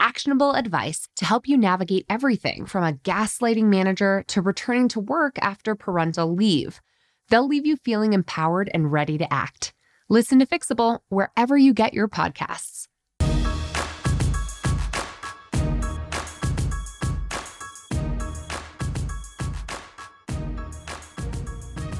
actionable 0.00 0.52
advice 0.52 1.08
to 1.16 1.24
help 1.24 1.48
you 1.48 1.56
navigate 1.56 2.06
everything 2.08 2.66
from 2.66 2.84
a 2.84 2.92
gaslighting 2.92 3.64
manager 3.64 4.24
to 4.28 4.42
returning 4.42 4.88
to 4.88 5.00
work 5.00 5.38
after 5.40 5.74
parental 5.74 6.34
leave. 6.34 6.80
They'll 7.28 7.46
leave 7.46 7.66
you 7.66 7.76
feeling 7.76 8.12
empowered 8.12 8.70
and 8.72 8.92
ready 8.92 9.18
to 9.18 9.32
act. 9.32 9.72
Listen 10.08 10.38
to 10.38 10.46
Fixable 10.46 11.00
wherever 11.08 11.56
you 11.56 11.74
get 11.74 11.94
your 11.94 12.08
podcasts. 12.08 12.86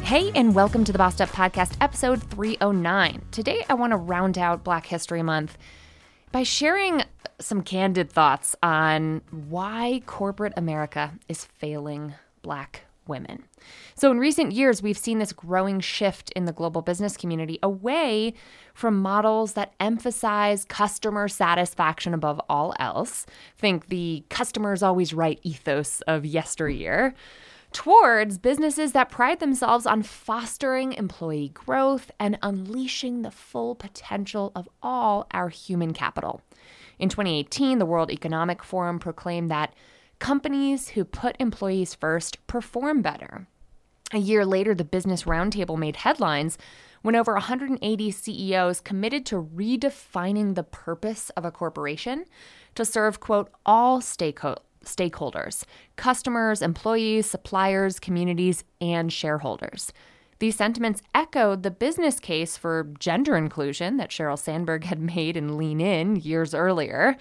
Hey, 0.06 0.30
and 0.36 0.54
welcome 0.54 0.84
to 0.84 0.92
the 0.92 0.98
Bossed 0.98 1.20
Up 1.20 1.30
Podcast, 1.30 1.76
episode 1.80 2.22
309. 2.22 3.22
Today, 3.32 3.64
I 3.68 3.74
want 3.74 3.90
to 3.90 3.96
round 3.96 4.38
out 4.38 4.62
Black 4.62 4.86
History 4.86 5.20
Month 5.20 5.58
by 6.30 6.44
sharing 6.44 7.02
some 7.40 7.62
candid 7.62 8.10
thoughts 8.10 8.56
on 8.62 9.22
why 9.30 10.02
corporate 10.06 10.54
America 10.56 11.12
is 11.28 11.44
failing 11.44 12.14
Black 12.42 12.82
women. 13.08 13.44
So, 13.94 14.10
in 14.10 14.18
recent 14.18 14.52
years, 14.52 14.82
we've 14.82 14.98
seen 14.98 15.18
this 15.18 15.32
growing 15.32 15.80
shift 15.80 16.30
in 16.32 16.44
the 16.44 16.52
global 16.52 16.82
business 16.82 17.16
community 17.16 17.58
away 17.62 18.34
from 18.74 19.00
models 19.00 19.54
that 19.54 19.74
emphasize 19.80 20.64
customer 20.64 21.28
satisfaction 21.28 22.14
above 22.14 22.40
all 22.48 22.74
else. 22.78 23.26
Think 23.56 23.88
the 23.88 24.24
customer's 24.28 24.82
always 24.82 25.14
right 25.14 25.38
ethos 25.42 26.00
of 26.02 26.24
yesteryear 26.26 27.14
towards 27.72 28.38
businesses 28.38 28.92
that 28.92 29.10
pride 29.10 29.40
themselves 29.40 29.86
on 29.86 30.02
fostering 30.02 30.92
employee 30.94 31.50
growth 31.50 32.10
and 32.18 32.38
unleashing 32.42 33.22
the 33.22 33.30
full 33.30 33.74
potential 33.74 34.52
of 34.54 34.68
all 34.82 35.26
our 35.32 35.48
human 35.48 35.92
capital. 35.92 36.40
In 36.98 37.08
2018, 37.08 37.78
the 37.78 37.86
World 37.86 38.10
Economic 38.10 38.62
Forum 38.62 38.98
proclaimed 38.98 39.50
that 39.50 39.74
companies 40.18 40.90
who 40.90 41.04
put 41.04 41.36
employees 41.38 41.94
first 41.94 42.46
perform 42.46 43.02
better. 43.02 43.46
A 44.12 44.18
year 44.18 44.46
later, 44.46 44.74
the 44.74 44.84
Business 44.84 45.24
Roundtable 45.24 45.76
made 45.76 45.96
headlines 45.96 46.56
when 47.02 47.16
over 47.16 47.34
180 47.34 48.10
CEOs 48.10 48.80
committed 48.80 49.26
to 49.26 49.42
redefining 49.42 50.54
the 50.54 50.62
purpose 50.62 51.30
of 51.30 51.44
a 51.44 51.50
corporation 51.50 52.24
to 52.74 52.84
serve, 52.84 53.20
quote, 53.20 53.50
all 53.64 54.00
stakeholders 54.00 54.58
stakeholders 54.84 55.64
customers, 55.96 56.62
employees, 56.62 57.26
suppliers, 57.28 57.98
communities, 57.98 58.62
and 58.80 59.12
shareholders. 59.12 59.92
These 60.38 60.56
sentiments 60.56 61.02
echoed 61.14 61.62
the 61.62 61.70
business 61.70 62.20
case 62.20 62.56
for 62.56 62.92
gender 62.98 63.36
inclusion 63.36 63.96
that 63.96 64.10
Sheryl 64.10 64.38
Sandberg 64.38 64.84
had 64.84 65.00
made 65.00 65.36
in 65.36 65.56
Lean 65.56 65.80
In 65.80 66.16
years 66.16 66.54
earlier. 66.54 67.16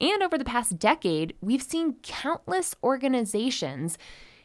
And 0.00 0.22
over 0.22 0.36
the 0.36 0.44
past 0.44 0.78
decade, 0.78 1.34
we've 1.40 1.62
seen 1.62 1.96
countless 2.02 2.74
organizations 2.82 3.96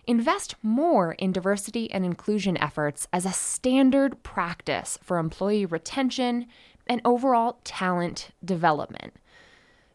invest 0.08 0.56
more 0.62 1.14
in 1.14 1.32
diversity 1.32 1.92
and 1.92 2.06
inclusion 2.06 2.58
efforts 2.58 3.08
as 3.14 3.26
a 3.26 3.32
standard 3.32 4.22
practice 4.24 4.98
for 5.02 5.18
employee 5.18 5.66
retention 5.66 6.48
and 6.88 7.02
overall 7.06 7.60
talent 7.64 8.30
development. 8.44 9.14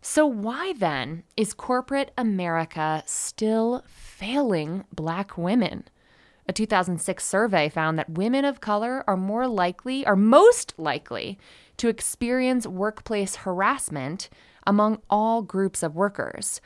So, 0.00 0.26
why 0.26 0.74
then 0.74 1.24
is 1.36 1.52
corporate 1.52 2.12
America 2.16 3.02
still 3.04 3.84
failing 3.86 4.84
Black 4.94 5.36
women? 5.36 5.84
A 6.48 6.52
2006 6.52 7.24
survey 7.24 7.68
found 7.68 7.98
that 7.98 8.08
women 8.08 8.46
of 8.46 8.62
color 8.62 9.04
are 9.06 9.18
more 9.18 9.46
likely, 9.46 10.06
are 10.06 10.16
most 10.16 10.72
likely, 10.78 11.38
to 11.76 11.88
experience 11.88 12.66
workplace 12.66 13.36
harassment 13.36 14.30
among 14.66 15.02
all 15.10 15.42
groups 15.42 15.82
of 15.82 15.94
workers. 15.94 16.62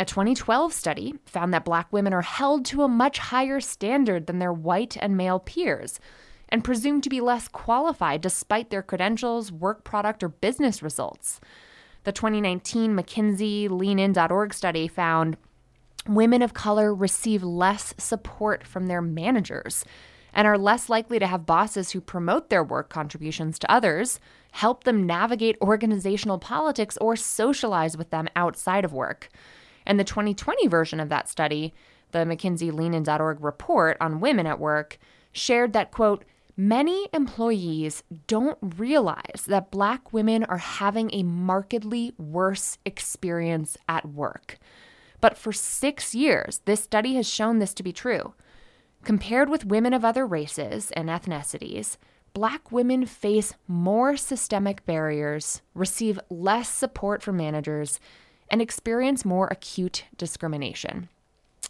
A 0.00 0.04
2012 0.04 0.72
study 0.72 1.14
found 1.26 1.54
that 1.54 1.64
Black 1.64 1.92
women 1.92 2.12
are 2.12 2.22
held 2.22 2.64
to 2.66 2.82
a 2.82 2.88
much 2.88 3.18
higher 3.18 3.60
standard 3.60 4.26
than 4.26 4.40
their 4.40 4.52
white 4.52 4.96
and 5.00 5.16
male 5.16 5.38
peers 5.38 6.00
and 6.48 6.64
presumed 6.64 7.04
to 7.04 7.10
be 7.10 7.20
less 7.20 7.46
qualified 7.46 8.20
despite 8.20 8.70
their 8.70 8.82
credentials, 8.82 9.52
work 9.52 9.84
product, 9.84 10.24
or 10.24 10.28
business 10.28 10.82
results. 10.82 11.40
The 12.04 12.12
2019 12.12 12.96
McKinsey 12.96 13.68
LeanIn.org 13.68 14.54
study 14.54 14.88
found 14.88 15.36
women 16.06 16.42
of 16.42 16.54
color 16.54 16.94
receive 16.94 17.42
less 17.42 17.94
support 17.98 18.66
from 18.66 18.86
their 18.86 19.02
managers 19.02 19.84
and 20.32 20.46
are 20.46 20.58
less 20.58 20.88
likely 20.88 21.18
to 21.18 21.26
have 21.26 21.46
bosses 21.46 21.90
who 21.90 22.00
promote 22.00 22.50
their 22.50 22.62
work 22.62 22.88
contributions 22.88 23.58
to 23.58 23.70
others, 23.70 24.20
help 24.52 24.84
them 24.84 25.06
navigate 25.06 25.56
organizational 25.60 26.38
politics, 26.38 26.96
or 27.00 27.16
socialize 27.16 27.96
with 27.96 28.10
them 28.10 28.28
outside 28.36 28.84
of 28.84 28.92
work. 28.92 29.28
And 29.84 29.98
the 29.98 30.04
2020 30.04 30.68
version 30.68 31.00
of 31.00 31.08
that 31.08 31.28
study, 31.28 31.74
the 32.12 32.20
McKinsey 32.20 32.70
LeanIn.org 32.70 33.42
report 33.42 33.96
on 34.00 34.20
women 34.20 34.46
at 34.46 34.60
work, 34.60 34.98
shared 35.32 35.72
that, 35.72 35.90
quote, 35.90 36.24
Many 36.56 37.08
employees 37.14 38.02
don't 38.26 38.58
realize 38.76 39.44
that 39.46 39.70
Black 39.70 40.12
women 40.12 40.44
are 40.44 40.58
having 40.58 41.08
a 41.12 41.22
markedly 41.22 42.12
worse 42.18 42.76
experience 42.84 43.78
at 43.88 44.06
work. 44.06 44.58
But 45.20 45.36
for 45.36 45.52
six 45.52 46.14
years, 46.14 46.60
this 46.64 46.82
study 46.82 47.14
has 47.14 47.28
shown 47.28 47.58
this 47.58 47.74
to 47.74 47.82
be 47.82 47.92
true. 47.92 48.34
Compared 49.04 49.48
with 49.48 49.64
women 49.64 49.94
of 49.94 50.04
other 50.04 50.26
races 50.26 50.90
and 50.92 51.08
ethnicities, 51.08 51.96
Black 52.32 52.70
women 52.70 53.06
face 53.06 53.54
more 53.66 54.16
systemic 54.16 54.86
barriers, 54.86 55.62
receive 55.74 56.20
less 56.30 56.68
support 56.68 57.22
from 57.22 57.36
managers, 57.36 57.98
and 58.48 58.62
experience 58.62 59.24
more 59.24 59.48
acute 59.48 60.04
discrimination. 60.16 61.08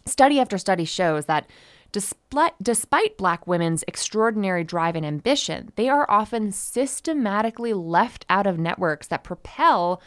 Study 0.05 0.39
after 0.39 0.57
study 0.57 0.85
shows 0.85 1.25
that 1.25 1.47
Despite, 1.91 3.17
Black 3.17 3.47
women's 3.47 3.83
extraordinary 3.85 4.63
drive 4.63 4.95
and 4.95 5.05
ambition, 5.05 5.73
they 5.75 5.89
are 5.89 6.09
often 6.09 6.51
systematically 6.53 7.73
left 7.73 8.25
out 8.29 8.47
of 8.47 8.57
networks 8.57 9.07
that 9.07 9.25
propel 9.25 10.01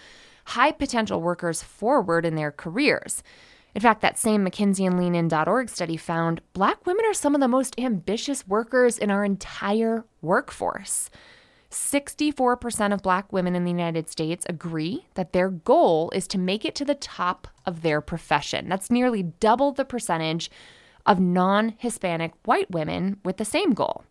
high 0.45 0.73
potential 0.73 1.21
workers 1.21 1.63
forward 1.63 2.25
in 2.27 2.35
their 2.35 2.51
careers. 2.51 3.23
In 3.75 3.81
fact, 3.81 4.03
that 4.03 4.19
same 4.19 4.47
McKinsey 4.47 4.87
and 4.87 4.99
LeanIn.org 4.99 5.69
study 5.69 5.97
found 5.97 6.41
Black 6.53 6.87
women 6.87 7.05
are 7.07 7.15
some 7.15 7.35
of 7.35 7.41
the 7.41 7.49
most 7.49 7.79
ambitious 7.79 8.47
workers 8.47 8.99
in 8.99 9.11
our 9.11 9.25
entire 9.25 10.05
workforce. 10.23 11.11
64% 11.71 12.95
of 12.95 13.03
Black 13.03 13.33
women 13.33 13.57
in 13.57 13.65
the 13.65 13.71
United 13.71 14.09
States 14.09 14.47
agree 14.49 15.07
that 15.15 15.33
their 15.33 15.51
goal 15.51 16.11
is 16.15 16.29
to 16.29 16.39
make 16.39 16.65
it 16.65 16.77
to 16.77 16.85
the 16.85 16.95
top 16.95 17.49
of 17.67 17.83
their 17.83 18.01
profession. 18.01 18.69
That's 18.69 18.93
nearly 18.93 19.25
double 19.25 19.73
the 19.73 19.85
percentage 19.85 20.53
of 21.05 21.19
non 21.19 21.75
Hispanic 21.79 22.33
white 22.45 22.71
women 22.71 23.19
with 23.25 23.39
the 23.39 23.45
same 23.45 23.73
goal. 23.73 24.05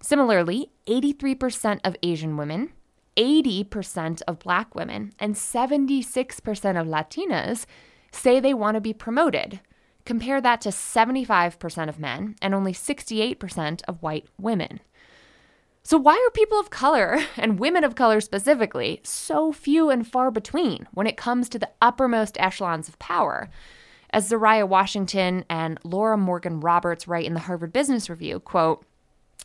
Similarly, 0.00 0.70
83% 0.86 1.80
of 1.84 1.96
Asian 2.02 2.36
women, 2.36 2.72
80% 3.16 4.22
of 4.26 4.38
Black 4.38 4.74
women, 4.74 5.12
and 5.18 5.34
76% 5.34 6.80
of 6.80 6.86
Latinas 6.86 7.66
say 8.12 8.40
they 8.40 8.54
want 8.54 8.74
to 8.74 8.80
be 8.80 8.92
promoted. 8.92 9.60
Compare 10.04 10.40
that 10.40 10.60
to 10.62 10.68
75% 10.68 11.88
of 11.88 11.98
men 11.98 12.36
and 12.40 12.54
only 12.54 12.72
68% 12.72 13.82
of 13.88 14.02
white 14.02 14.26
women. 14.38 14.80
So, 15.82 15.98
why 15.98 16.14
are 16.14 16.30
people 16.32 16.58
of 16.58 16.70
color, 16.70 17.20
and 17.36 17.60
women 17.60 17.84
of 17.84 17.94
color 17.94 18.20
specifically, 18.20 19.00
so 19.04 19.52
few 19.52 19.88
and 19.88 20.06
far 20.06 20.30
between 20.30 20.88
when 20.92 21.06
it 21.06 21.16
comes 21.16 21.48
to 21.48 21.58
the 21.58 21.70
uppermost 21.80 22.36
echelons 22.40 22.88
of 22.88 22.98
power? 22.98 23.48
As 24.10 24.30
Zuhairah 24.30 24.68
Washington 24.68 25.44
and 25.50 25.78
Laura 25.84 26.16
Morgan 26.16 26.60
Roberts 26.60 27.06
write 27.06 27.26
in 27.26 27.34
the 27.34 27.40
Harvard 27.40 27.72
Business 27.72 28.08
Review, 28.08 28.40
quote, 28.40 28.84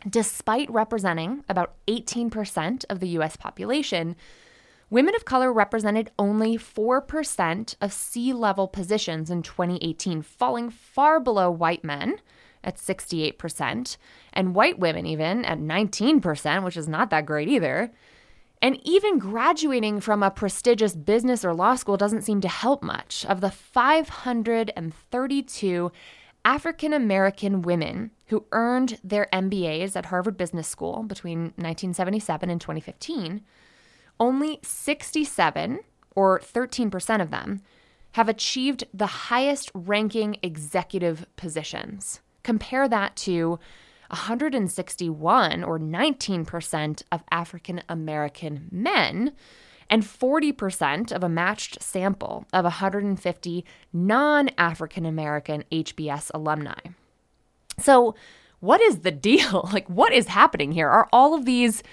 despite 0.09 0.71
representing 0.71 1.43
about 1.47 1.75
18% 1.87 2.85
of 2.89 2.99
the 2.99 3.09
US 3.09 3.35
population, 3.35 4.15
women 4.89 5.15
of 5.15 5.25
color 5.25 5.53
represented 5.53 6.11
only 6.17 6.57
4% 6.57 7.75
of 7.81 7.93
C-level 7.93 8.67
positions 8.67 9.29
in 9.29 9.41
2018, 9.41 10.21
falling 10.21 10.69
far 10.69 11.19
below 11.19 11.51
white 11.51 11.83
men 11.83 12.19
at 12.63 12.77
68%, 12.77 13.97
and 14.33 14.55
white 14.55 14.79
women 14.79 15.05
even 15.05 15.45
at 15.45 15.59
19%, 15.59 16.63
which 16.63 16.77
is 16.77 16.87
not 16.87 17.09
that 17.09 17.25
great 17.25 17.47
either. 17.47 17.91
And 18.61 18.79
even 18.83 19.17
graduating 19.17 20.01
from 20.01 20.21
a 20.21 20.29
prestigious 20.29 20.95
business 20.95 21.43
or 21.43 21.55
law 21.55 21.73
school 21.73 21.97
doesn't 21.97 22.21
seem 22.21 22.41
to 22.41 22.47
help 22.47 22.83
much. 22.83 23.25
Of 23.25 23.41
the 23.41 23.49
532 23.49 25.91
African 26.45 26.93
American 26.93 27.61
women 27.61 28.11
who 28.31 28.45
earned 28.53 28.97
their 29.03 29.27
MBAs 29.33 29.93
at 29.97 30.05
Harvard 30.05 30.37
Business 30.37 30.65
School 30.65 31.03
between 31.03 31.51
1977 31.57 32.49
and 32.49 32.61
2015, 32.61 33.41
only 34.21 34.59
67, 34.63 35.81
or 36.15 36.39
13% 36.39 37.21
of 37.21 37.29
them, 37.29 37.61
have 38.13 38.29
achieved 38.29 38.85
the 38.93 39.05
highest 39.05 39.69
ranking 39.73 40.37
executive 40.41 41.25
positions. 41.35 42.21
Compare 42.41 42.87
that 42.87 43.17
to 43.17 43.59
161 44.09 45.63
or 45.65 45.77
19% 45.77 47.03
of 47.11 47.23
African 47.31 47.81
American 47.89 48.69
men 48.71 49.33
and 49.89 50.03
40% 50.03 51.11
of 51.11 51.21
a 51.21 51.29
matched 51.29 51.81
sample 51.81 52.45
of 52.53 52.63
150 52.63 53.65
non 53.91 54.49
African 54.57 55.05
American 55.05 55.65
HBS 55.69 56.31
alumni. 56.33 56.79
So, 57.81 58.15
what 58.59 58.81
is 58.81 58.99
the 58.99 59.11
deal? 59.11 59.69
Like, 59.73 59.89
what 59.89 60.13
is 60.13 60.27
happening 60.27 60.71
here? 60.71 60.89
Are 60.89 61.09
all 61.11 61.33
of 61.33 61.45
these 61.45 61.83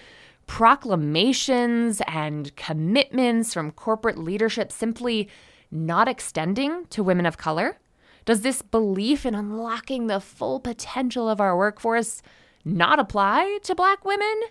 proclamations 0.46 2.00
and 2.06 2.54
commitments 2.56 3.52
from 3.52 3.70
corporate 3.70 4.18
leadership 4.18 4.72
simply 4.72 5.28
not 5.70 6.08
extending 6.08 6.86
to 6.86 7.02
women 7.02 7.26
of 7.26 7.36
color? 7.36 7.78
Does 8.24 8.42
this 8.42 8.62
belief 8.62 9.24
in 9.24 9.34
unlocking 9.34 10.06
the 10.06 10.20
full 10.20 10.60
potential 10.60 11.28
of 11.28 11.40
our 11.40 11.56
workforce 11.56 12.22
not 12.64 12.98
apply 12.98 13.58
to 13.62 13.74
Black 13.74 14.04
women? 14.04 14.42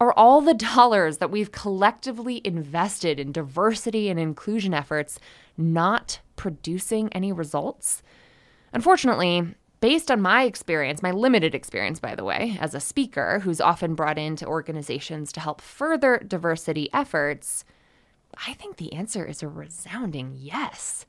Are 0.00 0.12
all 0.12 0.40
the 0.40 0.54
dollars 0.54 1.18
that 1.18 1.30
we've 1.30 1.52
collectively 1.52 2.40
invested 2.44 3.20
in 3.20 3.32
diversity 3.32 4.08
and 4.08 4.18
inclusion 4.18 4.72
efforts 4.72 5.18
not 5.58 6.20
producing 6.36 7.12
any 7.12 7.32
results? 7.32 8.02
Unfortunately, 8.72 9.54
based 9.80 10.10
on 10.10 10.20
my 10.20 10.44
experience, 10.44 11.02
my 11.02 11.10
limited 11.10 11.54
experience, 11.54 11.98
by 11.98 12.14
the 12.14 12.24
way, 12.24 12.56
as 12.60 12.74
a 12.74 12.80
speaker 12.80 13.40
who's 13.40 13.60
often 13.60 13.94
brought 13.94 14.18
into 14.18 14.46
organizations 14.46 15.32
to 15.32 15.40
help 15.40 15.60
further 15.60 16.18
diversity 16.18 16.88
efforts, 16.92 17.64
I 18.46 18.54
think 18.54 18.76
the 18.76 18.92
answer 18.92 19.24
is 19.24 19.42
a 19.42 19.48
resounding 19.48 20.36
yes. 20.36 21.06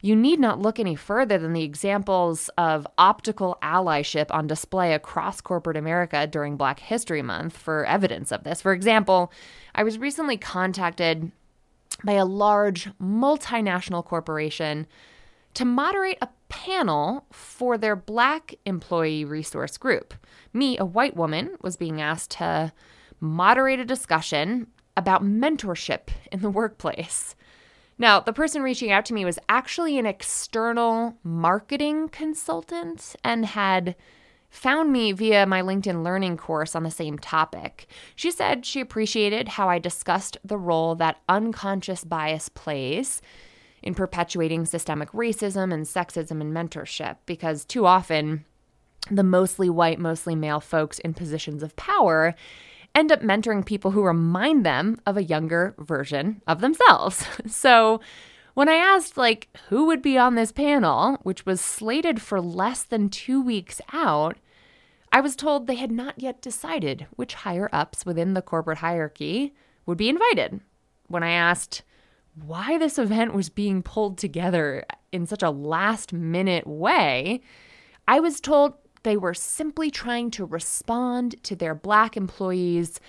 You 0.00 0.14
need 0.14 0.38
not 0.38 0.60
look 0.60 0.78
any 0.78 0.94
further 0.94 1.38
than 1.38 1.52
the 1.52 1.64
examples 1.64 2.48
of 2.58 2.86
optical 2.98 3.58
allyship 3.62 4.26
on 4.30 4.46
display 4.46 4.92
across 4.92 5.40
corporate 5.40 5.76
America 5.76 6.26
during 6.26 6.56
Black 6.56 6.80
History 6.80 7.22
Month 7.22 7.56
for 7.56 7.84
evidence 7.86 8.30
of 8.30 8.44
this. 8.44 8.60
For 8.60 8.72
example, 8.72 9.32
I 9.74 9.82
was 9.82 9.98
recently 9.98 10.36
contacted 10.36 11.32
by 12.04 12.12
a 12.12 12.24
large 12.24 12.90
multinational 13.00 14.04
corporation 14.04 14.86
to 15.54 15.64
moderate 15.64 16.18
a 16.20 16.28
panel 16.48 17.26
for 17.32 17.76
their 17.76 17.96
Black 17.96 18.54
employee 18.64 19.24
resource 19.24 19.76
group. 19.76 20.14
Me, 20.52 20.78
a 20.78 20.84
white 20.84 21.16
woman, 21.16 21.56
was 21.60 21.76
being 21.76 22.00
asked 22.00 22.32
to 22.32 22.72
moderate 23.20 23.80
a 23.80 23.84
discussion 23.84 24.66
about 24.96 25.24
mentorship 25.24 26.08
in 26.32 26.40
the 26.40 26.50
workplace. 26.50 27.34
Now, 27.98 28.20
the 28.20 28.32
person 28.32 28.62
reaching 28.62 28.90
out 28.90 29.04
to 29.06 29.14
me 29.14 29.24
was 29.24 29.38
actually 29.48 29.98
an 29.98 30.06
external 30.06 31.16
marketing 31.22 32.08
consultant 32.08 33.16
and 33.24 33.46
had 33.46 33.96
found 34.50 34.92
me 34.92 35.12
via 35.12 35.46
my 35.46 35.62
LinkedIn 35.62 36.04
Learning 36.04 36.36
course 36.36 36.74
on 36.74 36.82
the 36.82 36.90
same 36.90 37.18
topic. 37.18 37.86
She 38.14 38.30
said 38.30 38.64
she 38.64 38.80
appreciated 38.80 39.48
how 39.48 39.68
I 39.68 39.78
discussed 39.78 40.36
the 40.44 40.58
role 40.58 40.94
that 40.96 41.20
unconscious 41.28 42.04
bias 42.04 42.48
plays 42.48 43.20
in 43.86 43.94
perpetuating 43.94 44.66
systemic 44.66 45.10
racism 45.12 45.72
and 45.72 45.86
sexism 45.86 46.40
in 46.40 46.52
mentorship 46.52 47.16
because 47.24 47.64
too 47.64 47.86
often 47.86 48.44
the 49.10 49.22
mostly 49.22 49.70
white, 49.70 50.00
mostly 50.00 50.34
male 50.34 50.60
folks 50.60 50.98
in 50.98 51.14
positions 51.14 51.62
of 51.62 51.76
power 51.76 52.34
end 52.94 53.12
up 53.12 53.22
mentoring 53.22 53.64
people 53.64 53.92
who 53.92 54.02
remind 54.02 54.66
them 54.66 54.98
of 55.06 55.16
a 55.16 55.22
younger 55.22 55.74
version 55.78 56.42
of 56.46 56.60
themselves. 56.60 57.26
So, 57.46 58.00
when 58.54 58.70
I 58.70 58.76
asked 58.76 59.18
like 59.18 59.48
who 59.68 59.84
would 59.84 60.00
be 60.00 60.16
on 60.16 60.34
this 60.34 60.50
panel, 60.50 61.18
which 61.22 61.44
was 61.44 61.60
slated 61.60 62.22
for 62.22 62.40
less 62.40 62.82
than 62.82 63.10
2 63.10 63.40
weeks 63.40 63.82
out, 63.92 64.38
I 65.12 65.20
was 65.20 65.36
told 65.36 65.66
they 65.66 65.74
had 65.76 65.92
not 65.92 66.20
yet 66.20 66.40
decided 66.40 67.06
which 67.16 67.34
higher 67.34 67.68
ups 67.70 68.04
within 68.06 68.34
the 68.34 68.42
corporate 68.42 68.78
hierarchy 68.78 69.54
would 69.84 69.98
be 69.98 70.08
invited. 70.08 70.60
When 71.06 71.22
I 71.22 71.30
asked 71.30 71.82
why 72.44 72.78
this 72.78 72.98
event 72.98 73.34
was 73.34 73.48
being 73.48 73.82
pulled 73.82 74.18
together 74.18 74.84
in 75.10 75.26
such 75.26 75.42
a 75.42 75.50
last 75.50 76.12
minute 76.12 76.66
way, 76.66 77.40
I 78.06 78.20
was 78.20 78.40
told 78.40 78.74
they 79.02 79.16
were 79.16 79.34
simply 79.34 79.90
trying 79.90 80.30
to 80.32 80.44
respond 80.44 81.42
to 81.44 81.56
their 81.56 81.74
black 81.74 82.16
employees' 82.16 83.00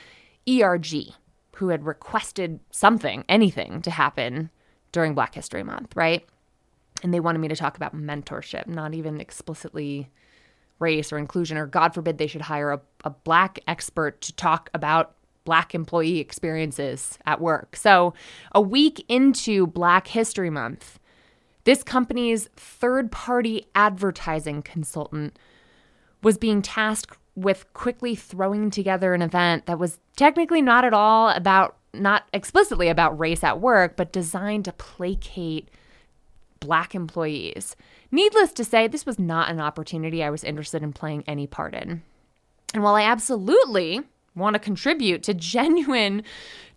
ERG, 0.47 1.13
who 1.55 1.69
had 1.69 1.85
requested 1.85 2.59
something, 2.71 3.25
anything 3.27 3.81
to 3.81 3.91
happen 3.91 4.49
during 4.91 5.13
Black 5.13 5.35
History 5.35 5.63
Month, 5.63 5.95
right? 5.95 6.25
And 7.03 7.13
they 7.13 7.19
wanted 7.19 7.39
me 7.39 7.47
to 7.49 7.55
talk 7.55 7.75
about 7.75 7.95
mentorship, 7.95 8.67
not 8.67 8.93
even 8.93 9.19
explicitly 9.19 10.09
race 10.79 11.11
or 11.11 11.17
inclusion, 11.17 11.57
or 11.57 11.65
God 11.65 11.93
forbid 11.93 12.17
they 12.17 12.27
should 12.27 12.41
hire 12.41 12.71
a, 12.71 12.81
a 13.03 13.09
black 13.09 13.59
expert 13.67 14.21
to 14.21 14.33
talk 14.33 14.69
about 14.73 15.16
Black 15.47 15.73
employee 15.73 16.19
experiences 16.19 17.17
at 17.25 17.39
work. 17.39 17.77
So, 17.77 18.13
a 18.51 18.59
week 18.59 19.05
into 19.07 19.65
Black 19.65 20.07
History 20.07 20.49
Month, 20.49 20.99
this 21.63 21.83
company's 21.83 22.49
third 22.57 23.13
party 23.13 23.65
advertising 23.73 24.61
consultant 24.61 25.39
was 26.21 26.37
being 26.37 26.61
tasked 26.61 27.17
with 27.33 27.71
quickly 27.71 28.13
throwing 28.13 28.69
together 28.69 29.13
an 29.13 29.21
event 29.21 29.67
that 29.67 29.79
was 29.79 29.99
technically 30.17 30.61
not 30.61 30.83
at 30.83 30.93
all 30.93 31.29
about, 31.29 31.77
not 31.93 32.27
explicitly 32.33 32.89
about 32.89 33.17
race 33.17 33.41
at 33.41 33.61
work, 33.61 33.95
but 33.95 34.11
designed 34.11 34.65
to 34.65 34.73
placate 34.73 35.69
Black 36.59 36.93
employees. 36.93 37.77
Needless 38.11 38.51
to 38.51 38.65
say, 38.65 38.85
this 38.89 39.05
was 39.05 39.17
not 39.17 39.49
an 39.49 39.61
opportunity 39.61 40.21
I 40.21 40.29
was 40.29 40.43
interested 40.43 40.83
in 40.83 40.91
playing 40.91 41.23
any 41.25 41.47
part 41.47 41.73
in. 41.73 42.03
And 42.73 42.83
while 42.83 42.95
I 42.95 43.03
absolutely 43.03 44.01
want 44.37 44.53
to 44.53 44.59
contribute 44.59 45.23
to 45.23 45.33
genuine 45.33 46.23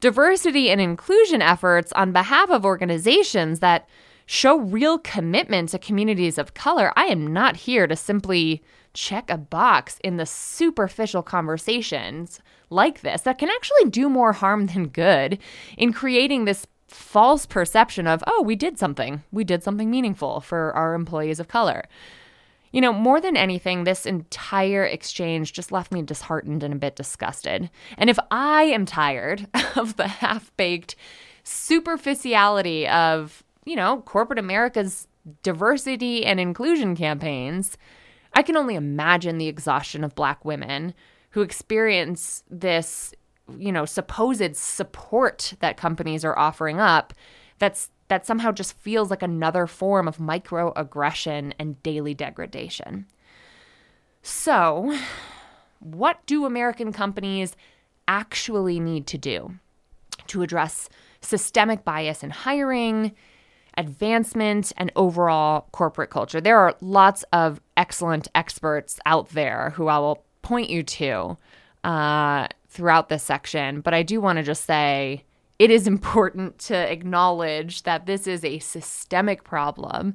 diversity 0.01 0.71
and 0.71 0.81
inclusion 0.81 1.43
efforts 1.43 1.93
on 1.93 2.13
behalf 2.13 2.51
of 2.51 2.65
organizations 2.65 3.61
that 3.61 3.89
show 4.27 4.59
real 4.59 4.99
commitment 4.99 5.71
to 5.71 5.79
communities 5.79 6.39
of 6.39 6.55
color, 6.55 6.93
I 6.97 7.07
am 7.07 7.33
not 7.33 7.57
here 7.57 7.87
to 7.87 7.97
simply 7.97 8.63
check 8.95 9.31
a 9.31 9.39
box 9.39 9.99
in 10.03 10.17
the 10.17 10.27
superficial 10.27 11.23
conversations 11.23 12.41
like 12.71 13.01
this 13.01 13.23
that 13.23 13.39
can 13.39 13.51
actually 13.51 13.91
do 13.91 14.09
more 14.09 14.33
harm 14.33 14.67
than 14.67 14.89
good 14.89 15.39
in 15.77 15.93
creating 15.93 16.45
this 16.45 16.67
false 16.87 17.47
perception 17.47 18.07
of, 18.07 18.23
oh, 18.27 18.43
we 18.43 18.57
did 18.57 18.79
something. 18.79 19.23
We 19.31 19.45
did 19.45 19.63
something 19.63 19.91
meaningful 19.91 20.41
for 20.41 20.73
our 20.75 20.95
employees 20.95 21.41
of 21.41 21.49
color. 21.49 21.85
You 22.73 22.81
know, 22.81 22.93
more 22.93 23.21
than 23.21 23.37
anything, 23.37 23.85
this 23.85 24.07
entire 24.07 24.85
exchange 24.85 25.53
just 25.53 25.73
left 25.73 25.93
me 25.93 26.03
disheartened 26.03 26.63
and 26.63 26.73
a 26.73 26.79
bit 26.79 26.97
disgusted. 26.97 27.71
And 27.97 28.09
if 28.09 28.19
I 28.31 28.65
am 28.65 28.87
tired 28.87 29.47
of 29.77 29.97
the 29.97 30.09
half 30.09 30.55
baked 30.57 30.97
superficiality 31.43 32.87
of, 32.89 33.43
you 33.65 33.77
know, 33.77 34.03
corporate 34.03 34.39
America's 34.39 35.09
diversity 35.43 36.25
and 36.25 36.39
inclusion 36.39 36.97
campaigns, 36.97 37.77
I 38.35 38.43
can 38.43 38.57
only 38.57 38.77
imagine 38.77 39.39
the 39.39 39.49
exhaustion 39.49 40.05
of 40.05 40.15
Black 40.15 40.45
women 40.45 40.95
who 41.31 41.43
experience 41.43 42.45
this, 42.49 43.13
you 43.59 43.73
know, 43.73 43.85
supposed 43.85 44.57
support 44.57 45.55
that 45.61 45.77
companies 45.77 46.25
are 46.25 46.39
offering 46.39 46.79
up 46.79 47.15
that's 47.61 47.91
that 48.11 48.27
somehow 48.27 48.51
just 48.51 48.77
feels 48.79 49.09
like 49.09 49.23
another 49.23 49.69
form 49.69 50.09
of 50.09 50.19
microaggression 50.19 51.53
and 51.61 51.81
daily 51.85 52.13
degradation. 52.13 53.07
So, 54.21 54.99
what 55.79 56.19
do 56.27 56.45
American 56.45 56.93
companies 56.93 57.55
actually 58.09 58.81
need 58.81 59.07
to 59.07 59.17
do 59.17 59.55
to 60.27 60.43
address 60.43 60.89
systemic 61.21 61.85
bias 61.85 62.25
in 62.25 62.31
hiring, 62.31 63.13
advancement, 63.79 64.73
and 64.77 64.91
overall 64.97 65.69
corporate 65.71 66.11
culture. 66.11 66.41
There 66.41 66.59
are 66.59 66.75
lots 66.81 67.25
of 67.33 67.61
excellent 67.77 68.27
experts 68.35 68.99
out 69.07 69.29
there 69.31 69.71
who 69.77 69.87
I 69.87 69.99
will 69.99 70.25
point 70.43 70.69
you 70.69 70.83
to 70.83 71.37
uh, 71.85 72.49
throughout 72.69 73.09
this 73.09 73.23
section, 73.23 73.81
but 73.81 73.95
I 73.95 74.03
do 74.03 74.21
want 74.21 74.39
to 74.39 74.43
just 74.43 74.65
say 74.65 75.25
it 75.61 75.71
is 75.71 75.87
important 75.87 76.59
to 76.59 76.75
acknowledge 76.75 77.83
that 77.83 78.07
this 78.07 78.27
is 78.27 78.47
a 78.47 78.61
systemic 78.61 79.45
problem 79.45 80.15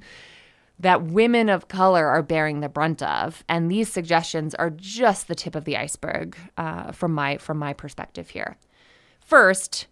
that 0.79 1.03
women 1.03 1.49
of 1.49 1.67
color 1.67 2.07
are 2.07 2.23
bearing 2.23 2.61
the 2.61 2.67
brunt 2.67 3.03
of, 3.03 3.43
and 3.47 3.69
these 3.69 3.87
suggestions 3.93 4.55
are 4.55 4.71
just 4.71 5.27
the 5.27 5.35
tip 5.35 5.53
of 5.53 5.63
the 5.63 5.77
iceberg 5.77 6.35
uh, 6.57 6.91
from 6.91 7.13
my 7.13 7.37
from 7.37 7.59
my 7.59 7.73
perspective 7.73 8.31
here. 8.31 8.57
First, 9.19 9.85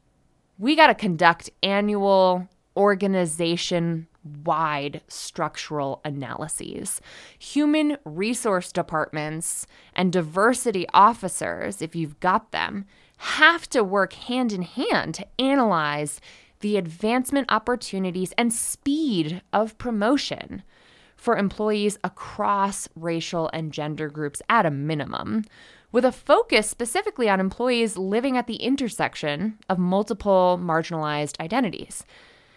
we 0.57 0.75
got 0.75 0.87
to 0.87 0.95
conduct 0.95 1.51
annual 1.61 2.49
organization 2.75 4.07
wide 4.43 5.01
structural 5.07 6.01
analyses. 6.03 6.99
Human 7.37 7.97
resource 8.05 8.71
departments 8.71 9.67
and 9.93 10.11
diversity 10.11 10.87
officers, 10.95 11.79
if 11.79 11.95
you've 11.95 12.19
got 12.19 12.51
them, 12.51 12.85
have 13.23 13.69
to 13.69 13.83
work 13.83 14.13
hand 14.13 14.51
in 14.51 14.63
hand 14.63 15.15
to 15.15 15.25
analyze 15.39 16.19
the 16.59 16.75
advancement 16.75 17.49
opportunities 17.49 18.33
and 18.37 18.51
speed 18.51 19.41
of 19.53 19.77
promotion 19.77 20.61
for 21.15 21.37
employees 21.37 21.97
across 22.03 22.89
racial 22.97 23.49
and 23.53 23.71
gender 23.71 24.09
groups 24.09 24.41
at 24.49 24.65
a 24.65 24.71
minimum, 24.71 25.45
with 25.91 26.03
a 26.03 26.11
focus 26.11 26.69
specifically 26.69 27.29
on 27.29 27.39
employees 27.39 27.97
living 27.97 28.35
at 28.35 28.47
the 28.47 28.57
intersection 28.57 29.57
of 29.69 29.79
multiple 29.79 30.59
marginalized 30.61 31.39
identities. 31.39 32.03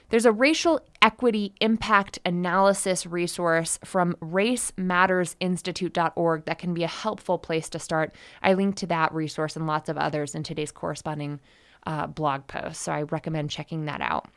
There's 0.09 0.25
a 0.25 0.33
racial 0.33 0.81
equity 1.03 1.53
impact 1.61 2.21
analysis 2.25 3.07
resource 3.07 3.81
from 3.85 4.15
racemattersinstitute.org 4.21 6.45
that 6.45 6.59
can 6.59 6.75
be 6.75 6.85
a 6.85 6.89
helpful 6.89 7.39
place 7.39 7.69
to 7.71 7.81
start. 7.81 8.15
I 8.43 8.53
link 8.55 8.77
to 8.77 8.87
that 8.87 9.13
resource 9.13 9.57
and 9.57 9.67
lots 9.67 9.89
of 9.89 9.99
others 9.99 10.37
in 10.37 10.45
today's 10.45 10.71
corresponding 10.71 11.41
uh, 11.87 12.07
blog 12.07 12.47
post, 12.47 12.83
so 12.83 12.93
I 12.93 13.03
recommend 13.03 13.51
checking 13.51 13.87
that 13.87 14.01
out. 14.01 14.29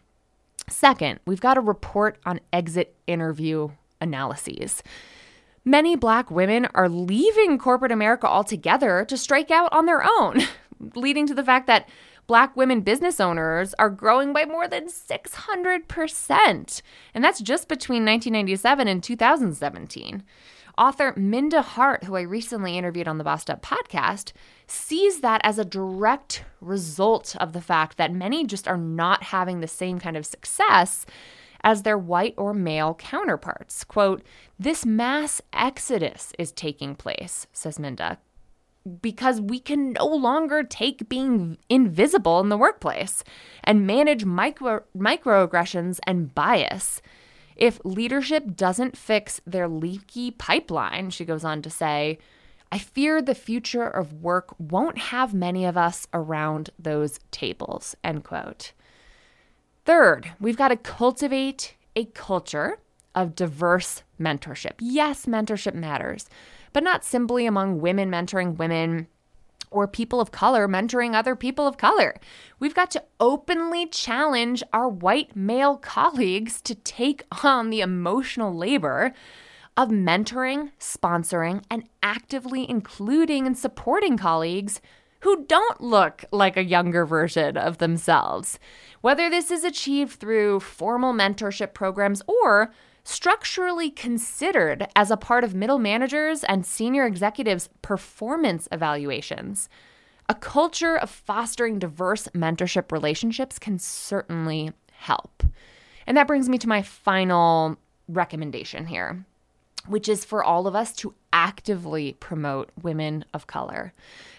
Second, 0.67 1.19
we've 1.25 1.41
got 1.41 1.57
a 1.57 1.61
report 1.61 2.17
on 2.25 2.39
exit 2.51 2.95
interview 3.07 3.69
analyses. 4.01 4.81
Many 5.65 5.95
Black 5.95 6.31
women 6.31 6.67
are 6.73 6.89
leaving 6.89 7.59
corporate 7.59 7.91
America 7.91 8.27
altogether 8.27 9.05
to 9.05 9.17
strike 9.17 9.51
out 9.51 9.71
on 9.73 9.85
their 9.85 10.03
own, 10.03 10.41
leading 10.95 11.27
to 11.27 11.35
the 11.35 11.43
fact 11.43 11.67
that 11.67 11.87
Black 12.29 12.55
women 12.55 12.81
business 12.81 13.19
owners 13.19 13.73
are 13.79 13.89
growing 13.89 14.33
by 14.33 14.45
more 14.45 14.67
than 14.67 14.85
600%. 14.85 16.81
And 17.15 17.23
that's 17.23 17.41
just 17.41 17.67
between 17.67 18.05
1997 18.05 18.87
and 18.87 19.03
2017. 19.03 20.21
Author 20.77 21.15
Minda 21.17 21.63
Hart, 21.63 22.03
who 22.03 22.15
I 22.15 22.21
recently 22.21 22.77
interviewed 22.77 23.07
on 23.07 23.17
the 23.17 23.23
Bossed 23.23 23.49
Up 23.49 23.63
podcast, 23.63 24.33
sees 24.67 25.21
that 25.21 25.41
as 25.43 25.57
a 25.57 25.65
direct 25.65 26.43
result 26.61 27.35
of 27.37 27.53
the 27.53 27.61
fact 27.61 27.97
that 27.97 28.13
many 28.13 28.45
just 28.45 28.67
are 28.67 28.77
not 28.77 29.23
having 29.23 29.61
the 29.61 29.67
same 29.67 29.97
kind 29.99 30.15
of 30.15 30.23
success 30.23 31.07
as 31.63 31.81
their 31.81 31.97
white 31.97 32.35
or 32.37 32.53
male 32.53 32.93
counterparts. 32.93 33.83
Quote, 33.83 34.21
this 34.59 34.85
mass 34.85 35.41
exodus 35.51 36.31
is 36.37 36.51
taking 36.51 36.93
place, 36.93 37.47
says 37.53 37.79
Minda, 37.79 38.19
because 39.01 39.39
we 39.41 39.59
can 39.59 39.93
no 39.93 40.05
longer 40.05 40.63
take 40.63 41.09
being 41.09 41.57
invisible 41.69 42.39
in 42.39 42.49
the 42.49 42.57
workplace 42.57 43.23
and 43.63 43.87
manage 43.87 44.25
micro 44.25 44.83
microaggressions 44.97 45.99
and 46.05 46.33
bias. 46.33 47.01
If 47.55 47.79
leadership 47.83 48.55
doesn't 48.55 48.97
fix 48.97 49.41
their 49.45 49.67
leaky 49.67 50.31
pipeline, 50.31 51.09
she 51.09 51.25
goes 51.25 51.43
on 51.43 51.61
to 51.63 51.69
say, 51.69 52.17
I 52.71 52.77
fear 52.77 53.21
the 53.21 53.35
future 53.35 53.87
of 53.87 54.21
work 54.21 54.53
won't 54.59 54.97
have 54.97 55.33
many 55.33 55.65
of 55.65 55.75
us 55.75 56.07
around 56.13 56.69
those 56.77 57.19
tables. 57.31 57.95
End 58.03 58.23
quote. 58.23 58.73
Third, 59.85 60.31
we've 60.39 60.57
got 60.57 60.67
to 60.67 60.77
cultivate 60.77 61.75
a 61.95 62.05
culture 62.05 62.79
of 63.15 63.35
diverse 63.35 64.03
mentorship. 64.19 64.73
Yes, 64.79 65.25
mentorship 65.25 65.73
matters, 65.73 66.29
but 66.73 66.83
not 66.83 67.03
simply 67.03 67.45
among 67.45 67.79
women 67.79 68.09
mentoring 68.09 68.57
women 68.57 69.07
or 69.71 69.87
people 69.87 70.19
of 70.19 70.31
color 70.31 70.67
mentoring 70.67 71.13
other 71.13 71.35
people 71.35 71.67
of 71.67 71.77
color. 71.77 72.15
We've 72.59 72.73
got 72.73 72.91
to 72.91 73.03
openly 73.19 73.85
challenge 73.87 74.63
our 74.73 74.89
white 74.89 75.35
male 75.35 75.77
colleagues 75.77 76.61
to 76.63 76.75
take 76.75 77.23
on 77.43 77.69
the 77.69 77.81
emotional 77.81 78.55
labor 78.55 79.13
of 79.77 79.89
mentoring, 79.89 80.71
sponsoring, 80.79 81.63
and 81.69 81.87
actively 82.03 82.69
including 82.69 83.45
and 83.45 83.57
supporting 83.57 84.17
colleagues 84.17 84.81
who 85.21 85.45
don't 85.45 85.81
look 85.81 86.23
like 86.31 86.57
a 86.57 86.63
younger 86.63 87.05
version 87.05 87.57
of 87.57 87.77
themselves. 87.77 88.59
Whether 89.01 89.29
this 89.29 89.51
is 89.51 89.63
achieved 89.63 90.19
through 90.19 90.61
formal 90.61 91.13
mentorship 91.13 91.73
programs 91.73 92.21
or 92.27 92.73
structurally 93.09 93.89
considered 93.89 94.87
as 94.95 95.09
a 95.09 95.17
part 95.17 95.43
of 95.43 95.55
middle 95.55 95.79
managers 95.79 96.43
and 96.43 96.63
senior 96.63 97.07
executives' 97.07 97.67
performance 97.81 98.67
evaluations. 98.71 99.67
A 100.29 100.35
culture 100.35 100.95
of 100.95 101.09
fostering 101.09 101.79
diverse 101.79 102.27
mentorship 102.35 102.91
relationships 102.91 103.57
can 103.57 103.79
certainly 103.79 104.73
help. 104.91 105.43
And 106.05 106.15
that 106.17 106.27
brings 106.27 106.47
me 106.47 106.59
to 106.59 106.69
my 106.69 106.83
final 106.83 107.77
recommendation 108.07 108.85
here, 108.85 109.25
which 109.87 110.07
is 110.07 110.23
for 110.23 110.43
all 110.43 110.67
of 110.67 110.75
us 110.75 110.93
to 110.97 111.15
actively 111.33 112.13
promote 112.19 112.69
women 112.79 113.25
of 113.33 113.47
color. 113.47 113.91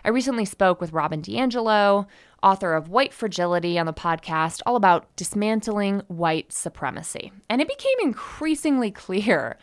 I 0.05 0.11
recently 0.11 0.45
spoke 0.45 0.81
with 0.81 0.93
Robin 0.93 1.23
DiAngelo, 1.23 2.07
author 2.43 2.75
of 2.75 2.89
White 2.89 3.13
Fragility, 3.13 3.79
on 3.79 3.87
the 3.87 3.93
podcast, 3.93 4.61
all 4.67 4.77
about 4.77 5.15
dismantling 5.17 6.03
white 6.09 6.53
supremacy. 6.53 7.33
And 7.49 7.61
it 7.61 7.69
became 7.69 7.97
increasingly 8.03 8.91
clear 8.91 9.59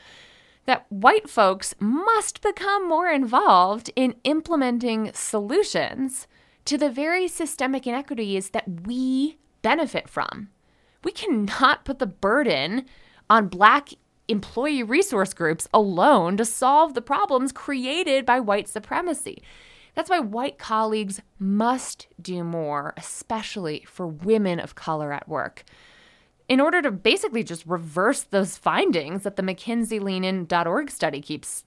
that 0.65 0.85
white 0.89 1.29
folks 1.29 1.73
must 1.79 2.41
become 2.41 2.87
more 2.87 3.09
involved 3.09 3.89
in 3.95 4.15
implementing 4.23 5.11
solutions 5.13 6.27
to 6.65 6.77
the 6.77 6.89
very 6.89 7.27
systemic 7.27 7.87
inequities 7.87 8.49
that 8.49 8.85
we 8.85 9.37
benefit 9.61 10.09
from. 10.09 10.49
We 11.03 11.11
cannot 11.11 11.85
put 11.85 11.99
the 11.99 12.05
burden 12.05 12.85
on 13.29 13.47
Black 13.47 13.89
employee 14.27 14.83
resource 14.83 15.33
groups 15.33 15.67
alone 15.73 16.35
to 16.37 16.45
solve 16.45 16.93
the 16.93 17.01
problems 17.01 17.53
created 17.53 18.25
by 18.25 18.41
white 18.41 18.67
supremacy. 18.67 19.41
That's 19.97 20.11
why 20.11 20.19
white 20.19 20.59
colleagues 20.59 21.23
must 21.39 22.05
do 22.21 22.43
more, 22.43 22.93
especially 22.97 23.83
for 23.87 24.05
women 24.05 24.59
of 24.59 24.75
color 24.75 25.11
at 25.11 25.27
work. 25.27 25.63
In 26.47 26.61
order 26.61 26.83
to 26.83 26.91
basically 26.91 27.43
just 27.43 27.65
reverse 27.65 28.21
those 28.21 28.57
findings 28.57 29.23
that 29.23 29.37
the 29.37 29.41
McKinsey 29.41 29.99
LeanIn.org 29.99 30.91
study 30.91 31.19
keeps 31.19 31.63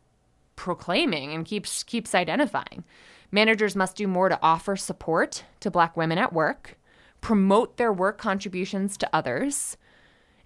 proclaiming 0.54 1.32
and 1.34 1.44
keeps 1.44 1.82
keeps 1.82 2.14
identifying. 2.14 2.84
Managers 3.32 3.74
must 3.74 3.96
do 3.96 4.06
more 4.06 4.28
to 4.28 4.38
offer 4.40 4.76
support 4.76 5.42
to 5.58 5.68
black 5.68 5.96
women 5.96 6.16
at 6.16 6.32
work, 6.32 6.78
promote 7.20 7.78
their 7.78 7.92
work 7.92 8.16
contributions 8.16 8.96
to 8.98 9.10
others, 9.12 9.76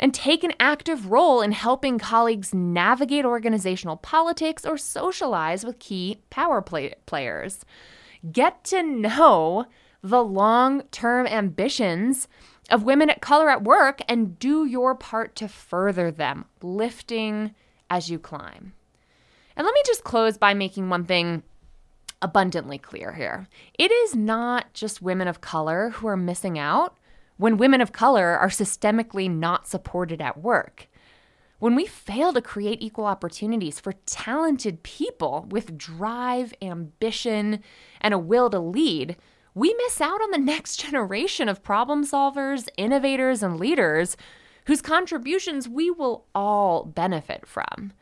and 0.05 0.13
take 0.13 0.45
an 0.45 0.53
active 0.61 1.11
role 1.11 1.41
in 1.41 1.53
helping 1.53 1.99
colleagues 1.99 2.53
navigate 2.53 3.25
organizational 3.25 3.97
politics 3.97 4.67
or 4.67 4.77
socialize 4.77 5.65
with 5.65 5.79
key 5.79 6.19
power 6.29 6.61
play- 6.61 6.93
players. 7.07 7.65
Get 8.31 8.65
to 8.65 8.83
know 8.83 9.65
the 10.03 10.23
long 10.23 10.83
term 10.91 11.27
ambitions 11.27 12.29
of 12.69 12.83
women 12.83 13.09
of 13.09 13.23
color 13.23 13.49
at 13.49 13.65
work 13.65 14.03
and 14.07 14.39
do 14.39 14.67
your 14.67 14.95
part 14.95 15.35
to 15.37 15.49
further 15.49 16.11
them, 16.11 16.45
lifting 16.61 17.55
as 17.89 18.11
you 18.11 18.19
climb. 18.19 18.75
And 19.57 19.65
let 19.65 19.73
me 19.73 19.81
just 19.87 20.05
close 20.05 20.37
by 20.37 20.53
making 20.53 20.91
one 20.91 21.07
thing 21.07 21.43
abundantly 22.21 22.77
clear 22.77 23.15
here. 23.15 23.49
It 23.79 23.91
is 23.91 24.15
not 24.15 24.75
just 24.75 25.01
women 25.01 25.29
of 25.29 25.41
color 25.41 25.95
who 25.95 26.09
are 26.09 26.17
missing 26.19 26.59
out 26.59 26.99
when 27.37 27.57
women 27.57 27.81
of 27.81 27.93
color 27.93 28.37
are 28.37 28.49
systemically 28.49 29.31
not 29.31 29.67
supported 29.67 30.21
at 30.21 30.41
work. 30.41 30.89
When 31.59 31.75
we 31.75 31.87
fail 31.87 32.33
to 32.33 32.43
create 32.43 32.83
equal 32.83 33.07
opportunities 33.07 33.81
for 33.81 33.95
talented 34.07 34.83
people 34.83 35.47
with 35.49 35.79
drive, 35.79 36.53
ambition, 36.61 37.61
and 38.01 38.13
a 38.13 38.19
will 38.19 38.51
to 38.51 38.59
lead, 38.59 39.17
we 39.55 39.73
miss 39.75 40.01
out 40.01 40.21
on 40.21 40.31
the 40.31 40.39
next 40.39 40.77
generation 40.91 41.49
of 41.49 41.63
problem 41.63 42.05
solvers, 42.05 42.69
innovators, 42.77 43.43
and 43.43 43.59
leaders 43.59 44.17
whose 44.67 44.83
contributions 44.83 45.69
we 45.69 45.91
will 45.91 46.27
all 46.35 46.85
benefit 46.85 47.47
from. 47.47 47.93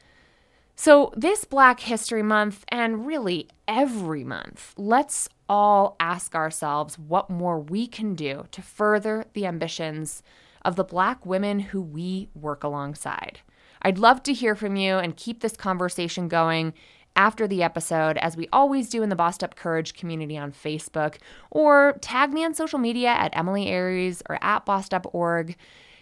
So, 0.74 1.12
this 1.16 1.44
Black 1.44 1.80
History 1.80 2.22
Month, 2.22 2.64
and 2.68 3.06
really 3.06 3.48
every 3.68 4.24
month, 4.24 4.72
let's 4.76 5.28
all 5.52 5.96
ask 6.00 6.34
ourselves 6.34 6.98
what 6.98 7.28
more 7.28 7.60
we 7.60 7.86
can 7.86 8.14
do 8.14 8.46
to 8.50 8.62
further 8.62 9.26
the 9.34 9.44
ambitions 9.44 10.22
of 10.64 10.76
the 10.76 10.82
Black 10.82 11.26
women 11.26 11.60
who 11.60 11.82
we 11.82 12.30
work 12.34 12.64
alongside. 12.64 13.40
I'd 13.82 13.98
love 13.98 14.22
to 14.22 14.32
hear 14.32 14.54
from 14.54 14.76
you 14.76 14.96
and 14.96 15.14
keep 15.14 15.40
this 15.40 15.54
conversation 15.54 16.26
going 16.26 16.72
after 17.16 17.46
the 17.46 17.62
episode, 17.62 18.16
as 18.16 18.34
we 18.34 18.48
always 18.50 18.88
do 18.88 19.02
in 19.02 19.10
the 19.10 19.14
Bossed 19.14 19.44
Up 19.44 19.54
Courage 19.54 19.92
community 19.92 20.38
on 20.38 20.52
Facebook, 20.52 21.16
or 21.50 21.98
tag 22.00 22.32
me 22.32 22.46
on 22.46 22.54
social 22.54 22.78
media 22.78 23.10
at 23.10 23.36
Emilie 23.36 23.68
Aries 23.68 24.22
or 24.30 24.38
at 24.42 24.64
bossedup.org 24.64 25.54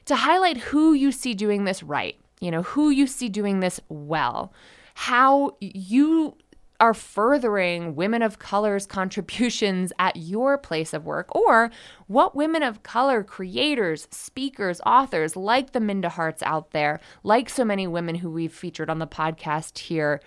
to 0.05 0.15
highlight 0.15 0.59
who 0.59 0.93
you 0.93 1.11
see 1.11 1.35
doing 1.35 1.65
this 1.65 1.83
right, 1.83 2.15
you 2.41 2.53
know, 2.53 2.63
who 2.63 2.91
you 2.91 3.09
see 3.09 3.29
doing 3.29 3.59
this 3.59 3.81
well, 3.89 4.53
how 4.95 5.57
you 5.61 6.37
are 6.81 6.95
furthering 6.95 7.95
women 7.95 8.23
of 8.23 8.39
color's 8.39 8.87
contributions 9.01 9.93
at 9.99 10.17
your 10.17 10.59
place 10.59 10.93
of 10.93 11.05
work, 11.05 11.35
or 11.35 11.71
what 12.07 12.35
women 12.35 12.63
of 12.63 12.83
color 12.83 13.23
creators, 13.23 14.09
speakers, 14.11 14.81
authors 14.85 15.37
like 15.37 15.73
the 15.73 15.81
Minda 15.81 16.09
Harts 16.09 16.43
out 16.43 16.73
there, 16.73 17.01
like 17.23 17.49
so 17.49 17.65
many 17.65 17.87
women 17.87 18.17
who 18.17 18.31
we've 18.31 18.53
featured 18.53 18.91
on 18.91 18.99
the 18.99 19.07
podcast 19.07 19.79
here, 19.79 20.21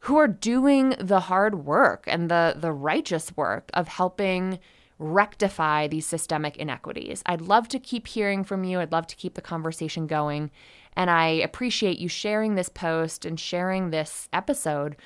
who 0.00 0.16
are 0.16 0.28
doing 0.28 0.94
the 0.98 1.20
hard 1.20 1.64
work 1.64 2.04
and 2.06 2.30
the, 2.30 2.54
the 2.56 2.72
righteous 2.72 3.36
work 3.36 3.70
of 3.74 3.88
helping 3.88 4.58
rectify 4.98 5.86
these 5.86 6.06
systemic 6.06 6.56
inequities. 6.56 7.22
I'd 7.26 7.40
love 7.40 7.68
to 7.68 7.78
keep 7.78 8.06
hearing 8.06 8.44
from 8.44 8.64
you. 8.64 8.80
I'd 8.80 8.92
love 8.92 9.06
to 9.08 9.16
keep 9.16 9.34
the 9.34 9.40
conversation 9.40 10.06
going. 10.06 10.50
And 10.94 11.10
I 11.10 11.28
appreciate 11.28 11.98
you 11.98 12.08
sharing 12.08 12.54
this 12.54 12.68
post 12.68 13.24
and 13.24 13.38
sharing 13.38 13.90
this 13.90 14.28
episode 14.32 14.96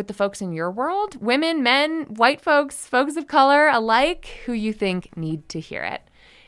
with 0.00 0.06
the 0.06 0.14
folks 0.14 0.40
in 0.40 0.54
your 0.54 0.70
world 0.70 1.20
women, 1.20 1.62
men, 1.62 2.04
white 2.04 2.40
folks, 2.40 2.86
folks 2.86 3.16
of 3.16 3.26
color 3.26 3.68
alike 3.68 4.40
who 4.46 4.52
you 4.54 4.72
think 4.72 5.14
need 5.14 5.46
to 5.46 5.60
hear 5.60 5.82
it. 5.82 6.00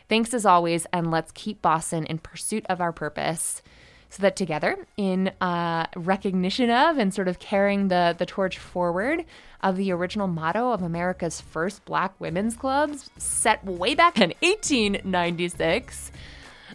Thanks 0.09 0.33
as 0.33 0.47
always, 0.47 0.87
and 0.91 1.11
let's 1.11 1.31
keep 1.33 1.61
Boston 1.61 2.07
in 2.07 2.17
pursuit 2.17 2.65
of 2.71 2.81
our 2.81 2.93
purpose 2.93 3.61
so 4.09 4.23
that 4.23 4.37
together, 4.37 4.87
in 4.97 5.33
uh, 5.43 5.85
recognition 5.97 6.71
of 6.71 6.97
and 6.97 7.13
sort 7.13 7.29
of 7.29 7.39
carrying 7.41 7.89
the, 7.89 8.15
the 8.17 8.25
torch 8.25 8.59
forward 8.59 9.27
of 9.61 9.77
the 9.77 9.93
original 9.93 10.29
motto 10.29 10.73
of 10.73 10.81
America's 10.81 11.43
first 11.43 11.85
black 11.85 12.19
women's 12.19 12.57
clubs, 12.57 13.11
set 13.19 13.63
way 13.67 13.95
back 13.95 14.17
in 14.19 14.33
1896, 14.41 16.11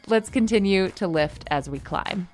let's 0.06 0.30
continue 0.30 0.90
to 0.90 1.08
lift 1.08 1.44
as 1.50 1.68
we 1.68 1.80
climb. 1.80 2.28